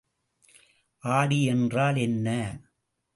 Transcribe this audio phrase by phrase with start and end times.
[1.03, 2.27] ஆடி என்றால் என்ன?